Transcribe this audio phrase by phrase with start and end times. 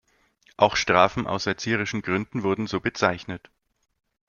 [0.57, 3.51] Auch Strafen aus erzieherischen Gründen wurden so bezeichnet.